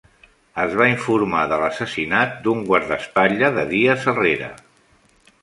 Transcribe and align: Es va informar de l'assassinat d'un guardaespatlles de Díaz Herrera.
Es 0.61 0.71
va 0.77 0.87
informar 0.91 1.43
de 1.51 1.59
l'assassinat 1.63 2.33
d'un 2.47 2.65
guardaespatlles 2.71 3.55
de 3.61 3.67
Díaz 3.75 4.09
Herrera. 4.15 4.51